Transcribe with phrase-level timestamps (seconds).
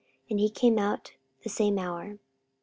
[0.31, 1.11] And he came out
[1.43, 2.17] the same hour.